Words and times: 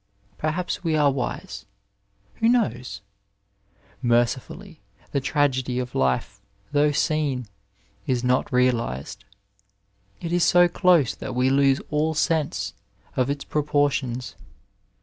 Perhaps 0.39 0.83
we 0.83 0.95
are 0.95 1.11
wise. 1.11 1.65
Who 2.37 2.49
knows? 2.49 3.01
Mercifully, 4.01 4.79
the 5.11 5.21
tragedy 5.21 5.77
of 5.77 5.93
life, 5.93 6.41
though 6.71 6.91
seen, 6.91 7.45
is 8.07 8.23
not 8.23 8.51
realized. 8.51 9.25
It 10.19 10.33
is 10.33 10.43
so 10.43 10.67
dose 10.67 11.13
that 11.13 11.35
we 11.35 11.51
lose 11.51 11.81
all 11.91 12.15
sense 12.15 12.73
of 13.15 13.29
its 13.29 13.43
proportions. 13.43 14.33